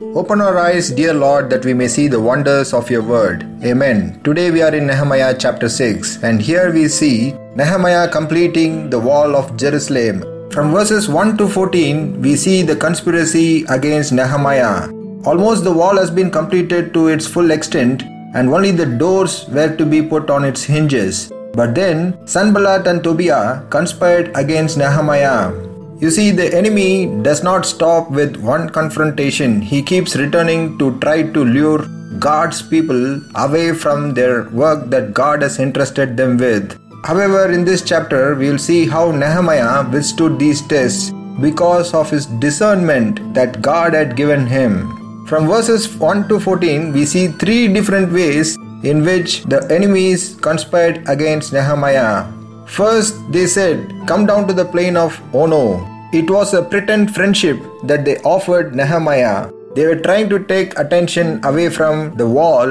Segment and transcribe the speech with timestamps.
[0.00, 3.46] Open our eyes, dear Lord, that we may see the wonders of your word.
[3.62, 4.18] Amen.
[4.24, 9.36] Today we are in Nehemiah chapter 6, and here we see Nehemiah completing the wall
[9.36, 10.24] of Jerusalem.
[10.52, 14.88] From verses 1 to 14, we see the conspiracy against Nehemiah.
[15.26, 18.02] Almost the wall has been completed to its full extent,
[18.34, 21.30] and only the doors were to be put on its hinges.
[21.52, 25.52] But then Sanballat and Tobiah conspired against Nehemiah.
[26.00, 29.60] You see, the enemy does not stop with one confrontation.
[29.60, 31.86] He keeps returning to try to lure
[32.18, 36.78] God's people away from their work that God has entrusted them with.
[37.04, 42.24] However, in this chapter, we will see how Nehemiah withstood these tests because of his
[42.24, 45.26] discernment that God had given him.
[45.26, 51.06] From verses 1 to 14, we see three different ways in which the enemies conspired
[51.08, 52.26] against Nehemiah.
[52.66, 55.89] First, they said, Come down to the plain of Ono.
[56.12, 59.52] It was a pretend friendship that they offered Nehemiah.
[59.76, 62.66] They were trying to take attention away from the wall,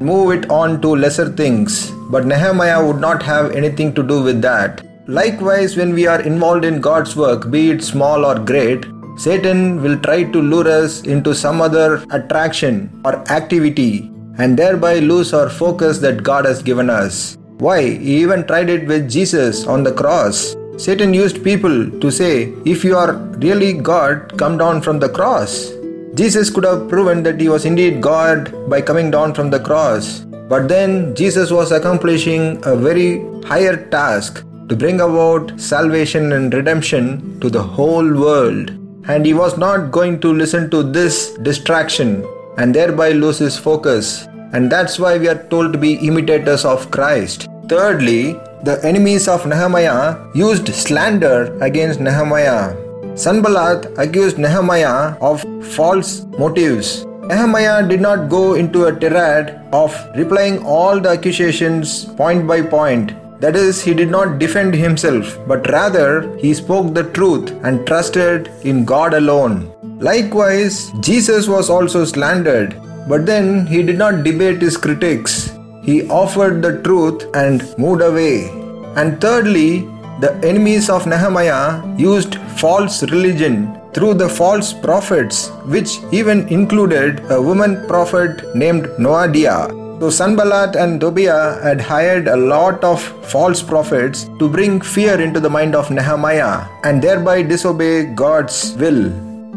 [0.00, 1.92] move it on to lesser things.
[2.10, 4.84] But Nehemiah would not have anything to do with that.
[5.06, 8.84] Likewise, when we are involved in God's work, be it small or great,
[9.16, 15.32] Satan will try to lure us into some other attraction or activity and thereby lose
[15.32, 17.38] our focus that God has given us.
[17.58, 17.82] Why?
[17.82, 20.56] He even tried it with Jesus on the cross.
[20.78, 23.14] Satan used people to say, If you are
[23.46, 25.70] really God, come down from the cross.
[26.14, 30.20] Jesus could have proven that he was indeed God by coming down from the cross.
[30.48, 37.40] But then Jesus was accomplishing a very higher task to bring about salvation and redemption
[37.40, 38.70] to the whole world.
[39.08, 42.26] And he was not going to listen to this distraction
[42.56, 44.26] and thereby lose his focus.
[44.52, 47.48] And that's why we are told to be imitators of Christ.
[47.68, 52.76] Thirdly, the enemies of Nehemiah used slander against Nehemiah.
[53.16, 57.04] Sanballat accused Nehemiah of false motives.
[57.22, 63.12] Nehemiah did not go into a tirade of replying all the accusations point by point.
[63.40, 68.48] That is, he did not defend himself, but rather he spoke the truth and trusted
[68.62, 69.72] in God alone.
[69.98, 75.52] Likewise, Jesus was also slandered, but then he did not debate his critics.
[75.82, 78.50] He offered the truth and moved away.
[78.94, 79.88] And thirdly,
[80.20, 87.42] the enemies of Nehemiah used false religion through the false prophets, which even included a
[87.42, 89.70] woman prophet named Noadiah.
[90.00, 93.02] So Sanballat and Tobiah had hired a lot of
[93.34, 99.10] false prophets to bring fear into the mind of Nehemiah and thereby disobey God's will.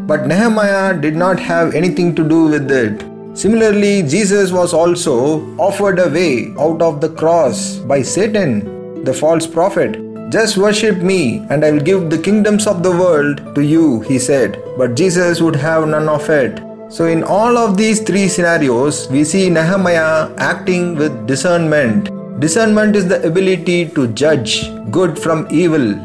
[0.07, 3.14] But Nehemiah did not have anything to do with it.
[3.35, 9.45] Similarly, Jesus was also offered a way out of the cross by Satan, the false
[9.45, 9.99] prophet.
[10.31, 14.19] Just worship me, and I will give the kingdoms of the world to you, he
[14.19, 14.63] said.
[14.77, 16.61] But Jesus would have none of it.
[16.89, 22.09] So, in all of these three scenarios, we see Nehemiah acting with discernment.
[22.39, 25.95] Discernment is the ability to judge good from evil.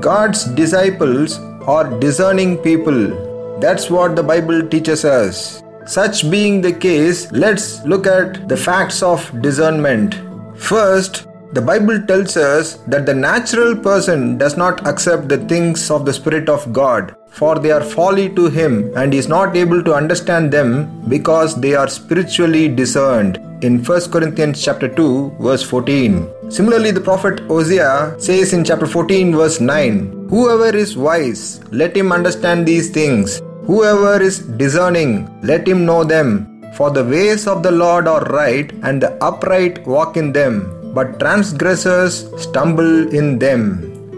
[0.00, 3.58] God's disciples are discerning people.
[3.60, 5.62] That's what the Bible teaches us.
[5.86, 10.14] Such being the case, let's look at the facts of discernment.
[10.54, 16.04] First, the Bible tells us that the natural person does not accept the things of
[16.04, 19.82] the Spirit of God, for they are folly to him and he is not able
[19.82, 23.38] to understand them because they are spiritually discerned.
[23.62, 26.28] In 1 Corinthians chapter 2 verse 14.
[26.50, 32.12] Similarly, the prophet Hosea says in chapter 14 verse 9, Whoever is wise, let him
[32.12, 33.40] understand these things
[33.70, 35.10] Whoever is discerning,
[35.42, 36.28] let him know them.
[36.76, 40.54] For the ways of the Lord are right, and the upright walk in them,
[40.92, 43.62] but transgressors stumble in them.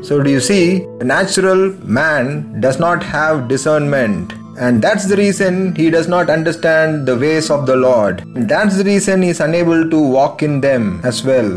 [0.02, 0.86] So, do you see?
[1.00, 4.32] The natural man does not have discernment.
[4.58, 8.22] And that's the reason he does not understand the ways of the Lord.
[8.34, 11.50] And that's the reason he is unable to walk in them as well.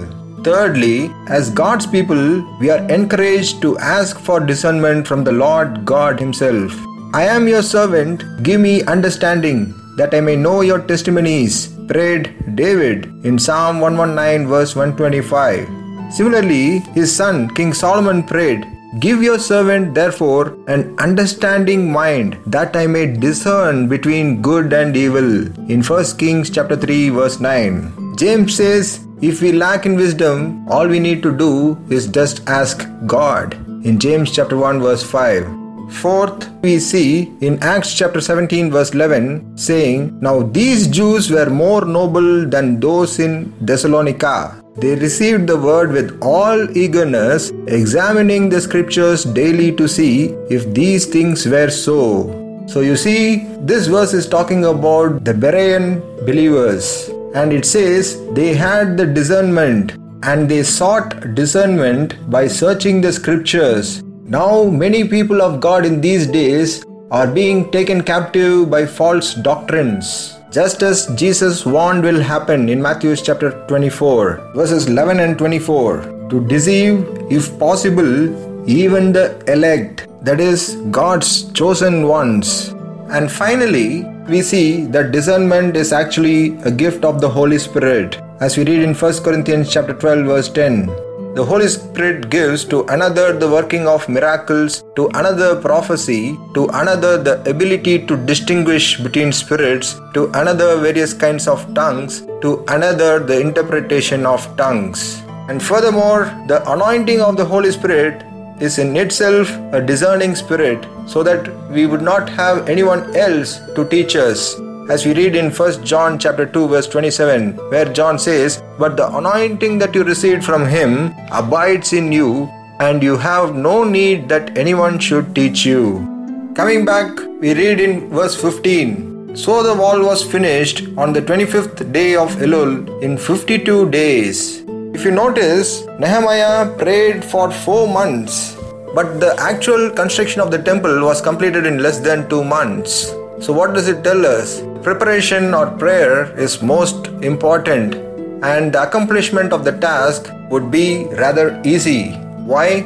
[0.43, 6.19] Thirdly, as God's people, we are encouraged to ask for discernment from the Lord God
[6.19, 6.73] Himself.
[7.17, 13.05] I am your servant, give me understanding, that I may know your testimonies, prayed David
[13.23, 16.13] in Psalm 119, verse 125.
[16.13, 18.67] Similarly, his son King Solomon prayed,
[18.99, 25.47] Give your servant, therefore, an understanding mind, that I may discern between good and evil.
[25.71, 28.17] In 1 Kings chapter 3, verse 9.
[28.17, 32.89] James says, If we lack in wisdom, all we need to do is just ask
[33.05, 33.53] God.
[33.85, 35.64] In James chapter 1, verse 5.
[35.89, 41.85] Fourth, we see in Acts chapter 17, verse 11, saying, Now these Jews were more
[41.85, 44.61] noble than those in Thessalonica.
[44.77, 51.05] They received the word with all eagerness, examining the scriptures daily to see if these
[51.05, 52.65] things were so.
[52.67, 58.53] So you see, this verse is talking about the Berean believers, and it says they
[58.53, 59.93] had the discernment
[60.23, 64.01] and they sought discernment by searching the scriptures.
[64.27, 70.39] Now, many people of God in these days are being taken captive by false doctrines.
[70.49, 76.47] Just as Jesus warned will happen in Matthew chapter 24, verses 11 and 24, to
[76.47, 82.69] deceive, if possible, even the elect, that is, God's chosen ones.
[83.11, 88.19] And finally, we see that discernment is actually a gift of the Holy Spirit.
[88.39, 90.89] As we read in 1 Corinthians chapter 12 verse 10,
[91.35, 97.21] the Holy Spirit gives to another the working of miracles, to another prophecy, to another
[97.21, 103.37] the ability to distinguish between spirits, to another various kinds of tongues, to another the
[103.37, 105.21] interpretation of tongues.
[105.49, 108.23] And furthermore, the anointing of the Holy Spirit
[108.61, 113.85] is in itself a discerning spirit so that we would not have anyone else to
[113.89, 114.55] teach us
[114.87, 119.07] as we read in 1 John chapter 2 verse 27 where John says but the
[119.17, 122.47] anointing that you received from him abides in you
[122.79, 126.53] and you have no need that anyone should teach you.
[126.55, 131.91] Coming back we read in verse 15 so the wall was finished on the 25th
[131.91, 134.63] day of Elul in 52 days.
[134.93, 138.55] If you notice Nehemiah prayed for 4 months
[138.93, 143.13] but the actual construction of the temple was completed in less than 2 months.
[143.41, 144.61] So, what does it tell us?
[144.85, 147.95] Preparation or prayer is most important,
[148.43, 152.11] and the accomplishment of the task would be rather easy.
[152.51, 152.83] Why?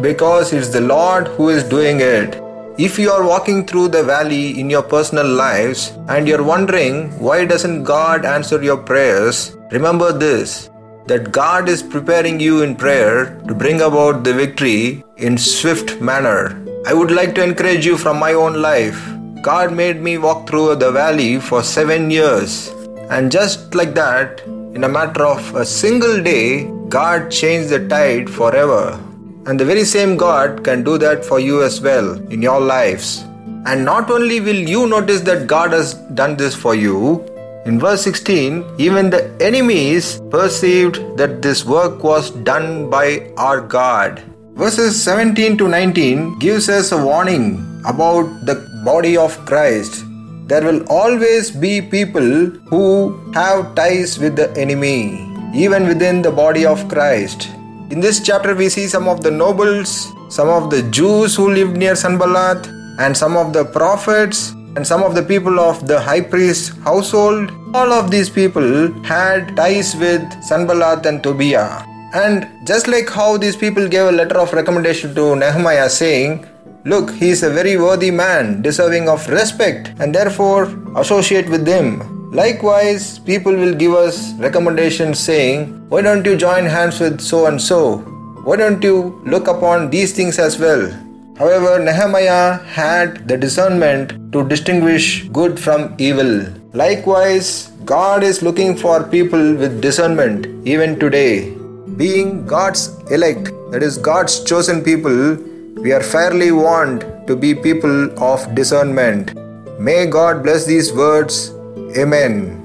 [0.00, 2.40] Because it's the Lord who is doing it.
[2.78, 7.44] If you are walking through the valley in your personal lives and you're wondering why
[7.44, 10.70] doesn't God answer your prayers, remember this
[11.06, 16.58] that God is preparing you in prayer to bring about the victory in swift manner.
[16.86, 19.11] I would like to encourage you from my own life
[19.42, 22.68] God made me walk through the valley for seven years.
[23.10, 24.40] And just like that,
[24.76, 29.00] in a matter of a single day, God changed the tide forever.
[29.46, 33.24] And the very same God can do that for you as well in your lives.
[33.66, 37.26] And not only will you notice that God has done this for you,
[37.66, 44.22] in verse 16, even the enemies perceived that this work was done by our God.
[44.54, 50.04] Verses 17 to 19 gives us a warning about the body of Christ,
[50.48, 55.22] there will always be people who have ties with the enemy,
[55.54, 57.48] even within the body of Christ.
[57.90, 61.76] In this chapter, we see some of the nobles, some of the Jews who lived
[61.76, 62.66] near Sanballat,
[62.98, 67.50] and some of the prophets, and some of the people of the high priest's household.
[67.74, 71.84] All of these people had ties with Sanballat and Tobiah.
[72.14, 76.46] And just like how these people gave a letter of recommendation to Nehemiah saying,
[76.84, 80.64] Look, he is a very worthy man, deserving of respect, and therefore
[80.96, 82.32] associate with him.
[82.32, 87.62] Likewise, people will give us recommendations saying, Why don't you join hands with so and
[87.62, 87.98] so?
[88.42, 90.90] Why don't you look upon these things as well?
[91.38, 96.46] However, Nehemiah had the discernment to distinguish good from evil.
[96.72, 101.54] Likewise, God is looking for people with discernment even today.
[101.96, 105.36] Being God's elect, that is, God's chosen people,
[105.76, 109.34] we are fairly warned to be people of discernment.
[109.80, 111.50] May God bless these words.
[111.96, 112.61] Amen.